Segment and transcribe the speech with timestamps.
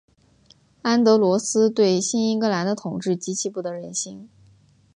[0.81, 4.27] 安德罗斯对新英格兰的统治极其不得人心。